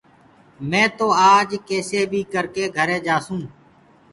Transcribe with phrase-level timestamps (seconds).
[0.69, 3.45] مينٚ تو آج ڪيسي بيٚ ڪرڪي گھري جآسونٚ